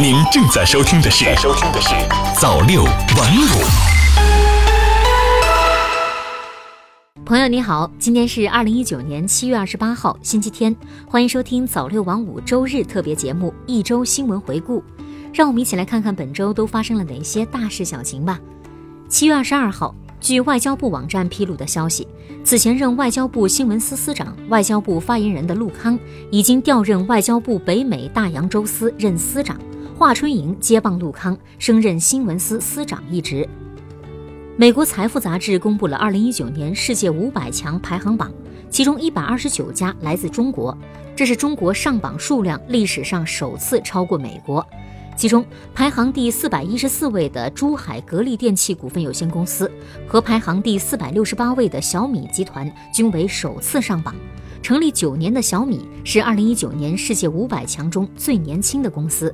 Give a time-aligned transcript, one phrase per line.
[0.00, 1.90] 您正在收听的是《收听的是
[2.40, 3.44] 早六晚五》。
[7.26, 10.74] 朋友你好，今天是二零一九年七月二十八号，星期天，
[11.06, 14.82] 欢迎收听早六晚五周日特别节目一周新闻回顾。
[15.32, 18.40] 让我们一起来看看本周都发生了哪些大事小情吧。
[19.10, 22.08] 七月二十二号，据外交部网站披露的消息，
[22.42, 25.98] 此前任外交部新闻司司长、外交部发言人的陆康
[26.30, 29.58] 已经调任外交部北美大洋洲司任司长。
[30.02, 33.48] 华春莹接棒陆康，升任新闻司司长一职。
[34.56, 38.32] 美国财富杂志公布了2019年世界500强排行榜，
[38.68, 40.76] 其中129家来自中国，
[41.14, 44.66] 这是中国上榜数量历史上首次超过美国。
[45.16, 49.70] 其中排行第414位的珠海格力电器股份有限公司
[50.08, 54.12] 和排行第468位的小米集团均为首次上榜。
[54.60, 59.32] 成立九年的小米是2019年世界500强中最年轻的公司。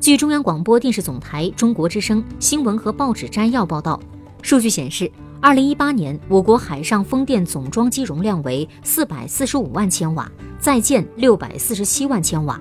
[0.00, 4.00] 据中央广播电视总台中国之声新闻和报纸摘要报道，
[4.40, 5.10] 数据显示，
[5.42, 10.26] 二零一八年我国海上风电总装机容量为四百四十五万千瓦，
[10.58, 12.58] 在建六百四十七万千瓦。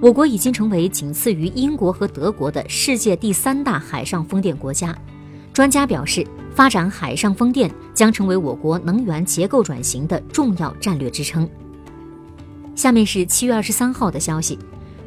[0.00, 4.96] 我国已经成为仅次于英国和德国的世界第三大海上风电国家。
[5.52, 11.48] 专家表示，发展海上风电将成为我国能源结构转型的重要战略支撑。
[12.76, 14.56] 下面是七月二十三号的消息。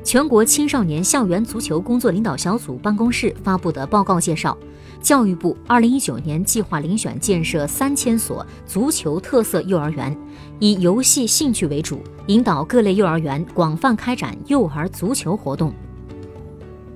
[0.03, 4.57] 全国青少年校园足球工作领导小组办公室发布的报告介绍，
[5.01, 10.17] 教育部二零一九年计划遴选建设三千所足球特色幼儿园，
[10.57, 15.73] 以游戏兴趣为主，引导各类幼儿园广泛开展幼儿足球活动。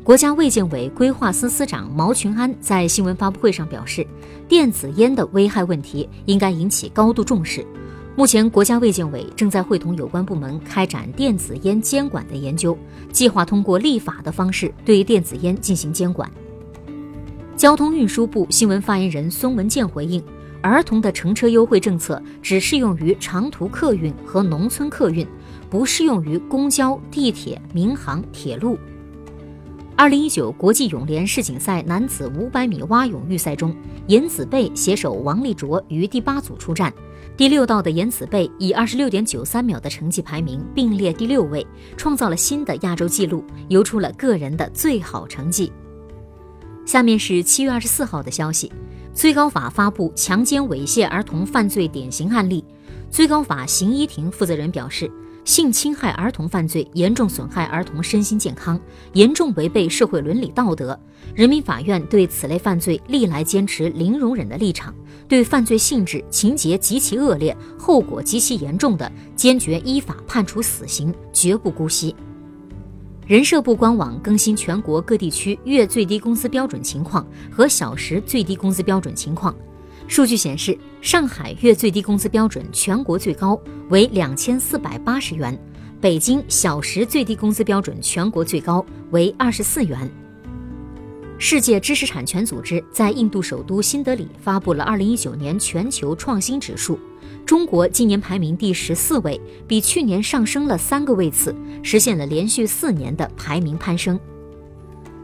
[0.03, 4.05] 国家卫健委规划司司长毛群安在新闻发布会上表示，
[4.47, 7.65] 电子烟的危害问题应该引起高度重视。
[8.15, 12.77] 目前，国家卫健委正在会同有关部门开展电子烟监管的研究，
[13.11, 16.31] 计划通过立法的方式对电子烟进行监管。
[17.55, 20.23] 交通运输部新闻发言人孙文健回应：
[20.61, 25.25] 儿童的乘车优惠政策只适用于长途客运和农村客运，
[25.67, 28.77] 不适用于公交、地铁、民航、铁路。
[29.95, 33.75] 二零一九国际泳联世锦赛男子五百米蛙泳预赛中，
[34.05, 36.93] 严子贝携手王立卓于第八组出战。
[37.35, 41.65] 第六道的严子贝以二十六点九三秒的成绩排名并列第六位，
[41.97, 45.71] 创造了新的亚洲纪录，游出了个人的最好成绩。
[46.85, 48.71] 下面是七月二十四号的消息，
[49.15, 52.63] 最高法发布强奸猥亵儿童犯罪典型案例。
[53.09, 55.11] 最高法刑一庭负责人表示。
[55.45, 58.79] 性侵害儿童犯罪严重损害儿童身心健康，
[59.11, 60.97] 严重违背社会伦理道德。
[61.35, 64.95] 人民法院对此类犯罪历来坚持零容忍的立场，
[65.27, 72.15] 对犯罪性质、情节极其恶劣、后果极其严重的，坚决依法判处死刑，绝不姑息。
[73.27, 79.53] 人社部官网更新全国各地区月最低工资标准情况和小时最低工资标准情况。
[80.07, 83.59] 数据显示，上海月最低工资标准全国最高
[83.89, 85.57] 为两千四百八十元，
[85.99, 90.09] 北京小时最低工资标准全国最高为二十四元。
[91.39, 96.99] 世界知识产权组织在印度首都新德里发布了二零一九年全球创新指数，
[97.45, 104.19] 中国今年排名第十四位，比去年上升了三个位次，实现了连续四年的排名攀升。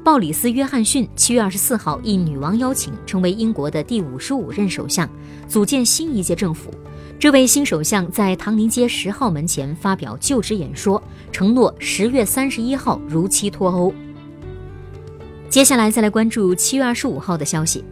[0.10, 5.08] 鲍里斯·约翰逊七月二十四号应女王邀请，成为英国的第五十五任首相，
[5.48, 6.72] 组建新一届政府。
[7.20, 11.00] 这位新首相在唐宁街十号门前发表就职演说，
[11.32, 13.94] 承诺十月三十一号如期脱欧。
[15.48, 17.86] 接下来再来关注七月二十五号的消息：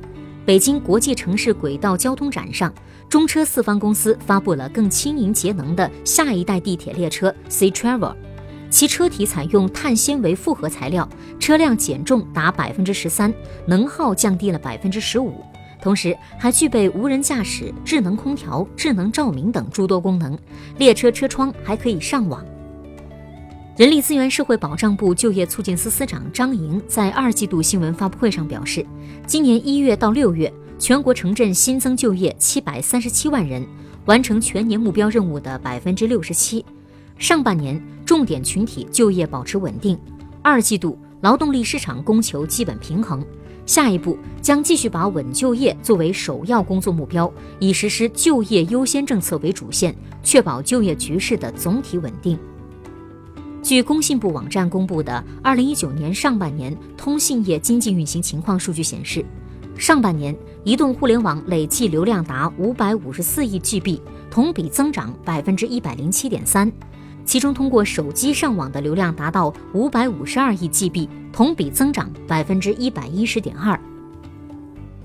[0.43, 2.73] 北京国际城市轨道交通展上，
[3.07, 8.15] 中车四方公司发布了更轻盈节能的下一代地铁列车 C Travel。
[8.69, 11.07] 其车体采用碳纤维复合材料，
[11.39, 13.33] 车辆减重达百分之十三，
[13.65, 15.41] 能耗降低了百分之十五，
[15.81, 20.37] 同时还具备无人驾驶、智能空调、智能照明等诸多功能。
[20.77, 22.45] 列车车窗还可以上网。
[23.77, 28.85] 人力资源社会保障部就业促进司司长张莹在二季度新闻发布会上表示，
[29.25, 33.65] 今年一月到六月，全国城镇新增就业七百三十七万人，
[34.05, 36.65] 完成全年目标任务的百分之六十七。
[37.17, 39.97] 上半年重点群体就业保持稳定，
[40.41, 43.25] 二季度劳动力市场供求基本平衡。
[43.65, 47.29] 下一步将继续把稳就业作为首要工作目标，
[47.59, 49.93] 以实施就业优先政策为主线，
[50.23, 52.37] 确保就业局势的总体稳定。
[53.61, 59.25] 据工信部网站公布的二零一九年上半年通信业经济运行情况数据显示，
[59.75, 60.33] 上半年
[60.63, 63.99] 移动互联网累计流量达五百五十四亿 GB，
[64.31, 66.71] 同比增长百分之一百零七点三。
[67.27, 73.77] 其中通过手机上网的流量达到五百五十二亿 GB，同比增长百分之一百一十点二。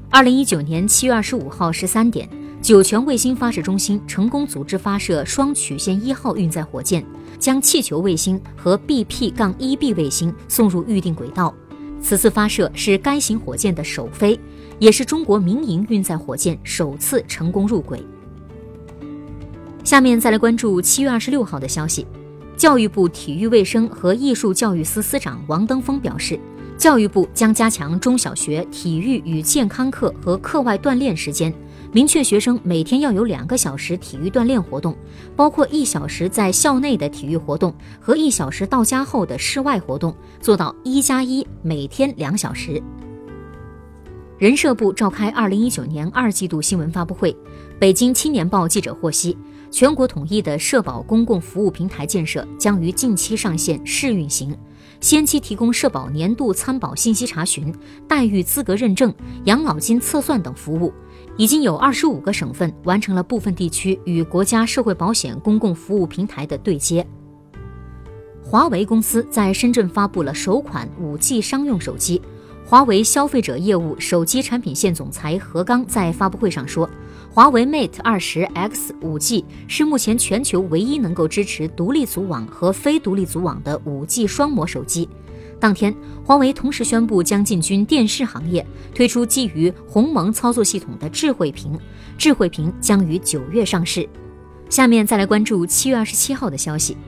[0.09, 2.29] 二零一九年七月二十五号十三点，
[2.63, 7.05] 酒泉卫星发射中心成功组织发射双曲线一号运载火箭，
[7.41, 11.53] 将气球卫星和 BP-1B 卫星送入预定轨道。
[12.01, 14.39] 此次发射是该型火箭的首飞，
[14.79, 18.01] 也是中国民营运载火箭首次成功入轨。
[19.85, 22.07] 下面再来关注七月二十六号的消息，
[22.57, 26.39] 教育部体育卫生和艺术教育司司长王登峰表示，
[26.79, 31.53] 教育部将加强中小学体育与健康课和课外锻炼时间，
[31.91, 34.97] 明确学生每天要有两个小时体育锻炼活动，
[35.35, 42.81] 包括一小时在校内的体育活动和一小时到家后的室外活动，做到一加一，每天两小时。
[44.39, 47.37] 人社部召开二零一九年二季度新闻发布会，
[47.79, 49.37] 北京青年报记者获悉。
[49.73, 54.55] 全国统一的社保公共服务平台建设将于近期上线试运行，
[55.01, 57.75] 先期提供社保年度参保信息查询、
[58.07, 59.13] 待遇资格认证、
[59.45, 60.93] 养老金测算等服务。
[61.39, 67.05] 已经有二十五个省份完成了部分地区与国家社会保险公共服务平台的对接。
[68.45, 72.21] 华为公司在深圳发布了首款 5G 商用手机。
[72.65, 76.89] 华为消费者业务手机产品线总裁何刚在发布会上说。
[77.35, 85.09] 华为 Mate 20 X 5G 是目前全球唯一能够支持独立组网和非独立组网的 5G 双模手机。
[85.59, 91.73] 当天，华为同时宣布将进军电视行业，推出基于鸿蒙操作系统的智慧屏。
[92.19, 94.07] 智慧屏将于九月上市。
[94.69, 96.99] 下面再来关注七月二十七号的消息，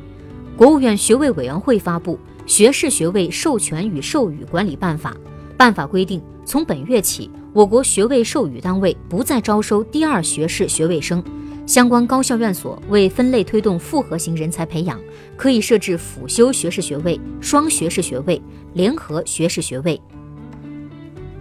[0.56, 2.18] 国务院学位委员会发布
[2.50, 5.10] 《学士学位授权与授予管理办法》，
[5.58, 7.30] 办法规定，从本月起。
[7.54, 11.22] 我国学位授予单位不再招收第二学士学位生，
[11.68, 14.98] 相关高校院所为分类推动复合型人才培养，
[15.36, 18.42] 可以设置辅修学士学位、双学士学位、
[18.72, 20.00] 联合学士学位。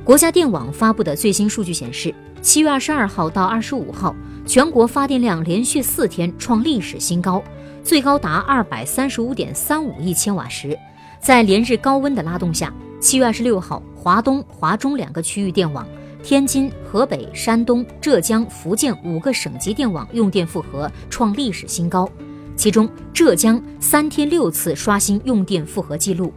[0.03, 2.13] 国家电网发布的最新数据显示，
[2.43, 4.15] 七月二十二号到二十五号，
[4.45, 7.43] 全国发电量连续四天创历史新高，
[7.83, 10.77] 最高达二百三十五点三五亿千瓦时。
[11.19, 15.87] 在连日高温的拉动下，七月二十六号，华东、华中两个区域电网。
[16.23, 22.09] 天津、河北、山东、浙江、福建五个省级电网用电负荷创历史新高，
[22.55, 26.33] 其中浙江三天六次刷新用电负荷记录。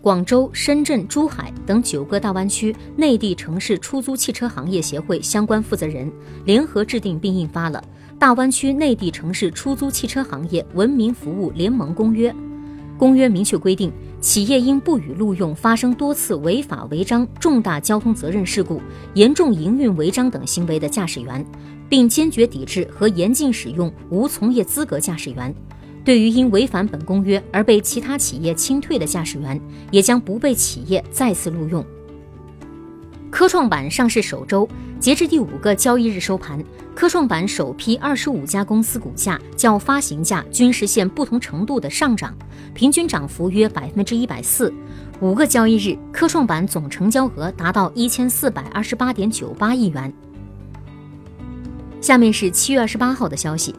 [0.00, 6.10] 广州、深圳、珠海等九个大湾区内地城市出租汽车行业协会相关负责人
[6.46, 7.84] 联合制定并印发了
[8.18, 12.32] 《大湾区内地城市出租汽车行业文明服务联盟公约》。
[12.98, 13.92] 公约明确规定。
[14.18, 18.80] 企业应不予录用发生多次违法违章、重大交通责任事故、
[19.14, 21.46] 严重营运违章等行为的驾驶员，
[21.88, 25.54] 并坚决抵制和严禁使用无从业资格驾驶员。
[26.04, 29.60] 对于因违反本公约而被其他企业清退的驾驶员，
[29.92, 31.84] 也将不被企业再次录用。
[33.30, 34.68] 科创板上市首周，
[34.98, 36.62] 截至第五个交易日收盘，
[36.94, 42.34] 科创板首批二十五家公司股价较发行价均实现不同程度的上涨，
[42.72, 44.72] 平均涨幅约百分之一百四。
[45.20, 50.12] 五个交易日，科创板总成交额达到一千四百二十八点九八亿元。
[52.00, 53.74] 下面是七月二十八号的消息，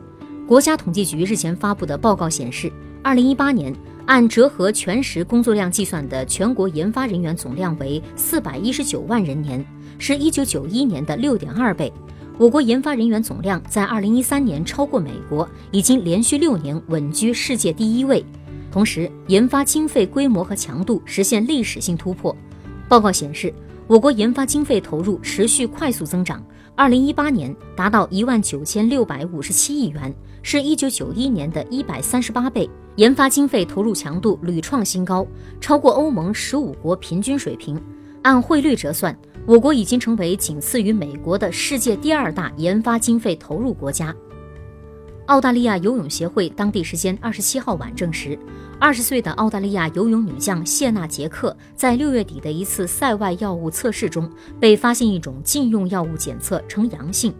[0.47, 2.71] 国家统计局日前发布的报告显示，
[3.01, 3.73] 二零一八年。
[4.07, 9.63] 按折合全时工作量计算的全国研发人员总量为四百一十九万人年，
[9.99, 11.91] 是一九九一年的六点二倍。
[12.37, 18.23] 我国研发人员总量在二零一三年超过美国，已经连续六年稳居世界第一位。
[18.71, 22.33] 同时，研发经费规模和强度实现历史性突破。
[22.87, 23.53] 报告显示，
[23.87, 26.41] 我国研发经费投入持续快速增长，
[26.77, 30.13] 二零一八年达到一万九千六百五十七亿元。
[30.43, 35.25] 是一九九一年的一百三十八倍，研发经费投入强度屡创新高，
[35.59, 37.81] 超过欧盟十五国平均水平。
[38.21, 39.17] 按汇率折算，
[39.47, 44.15] 我国已经成为仅次于美国的世界第二大研发经费投入国家。
[45.27, 48.37] 澳大利亚游泳协会当地时间二十七号晚证实，
[48.79, 57.33] 二十岁的澳大利亚游泳女将谢娜·杰克在六月底的一次赛外药物测试中被发现一种禁用药物检测呈阳性。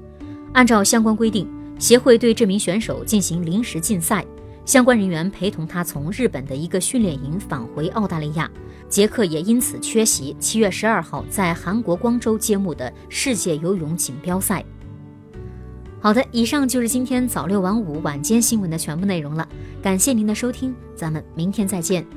[0.53, 1.47] 按照相关规定。
[1.79, 4.25] 协会对这名选手进行临时禁赛，
[4.65, 8.49] 相关人员陪同他从日本的一个训练营返回澳大利亚，
[8.89, 14.65] 杰克也因此缺席七月十二号在韩国光州揭幕的世界游泳锦标赛。
[16.07, 19.45] 好的，以上就是今天早六晚五晚间新闻的全部内容了，
[19.81, 22.07] 感谢您的收听，咱们明天再见。